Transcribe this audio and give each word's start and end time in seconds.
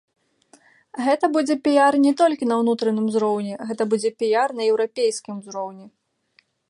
Гэта 1.07 1.25
будзе 1.35 1.57
піяр 1.67 1.93
не 2.05 2.13
толькі 2.21 2.47
на 2.51 2.55
ўнутраным 2.61 3.05
узроўні, 3.11 3.53
гэта 3.73 3.83
будзе 3.93 4.09
піяр 4.23 4.49
на 4.61 4.67
еўрапейскім 4.71 5.33
узроўні. 5.41 5.85